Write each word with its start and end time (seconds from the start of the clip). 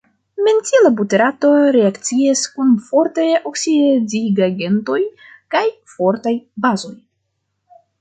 Mentila 0.45 0.89
buterato 1.01 1.51
reakcias 1.75 2.41
kun 2.57 2.73
fortaj 2.87 3.27
oksidigagentoj 3.51 5.01
kaj 5.57 5.65
fortaj 5.97 6.39
bazoj. 6.67 6.95